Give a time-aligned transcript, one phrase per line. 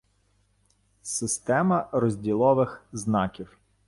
[1.03, 3.57] Система розділових знаків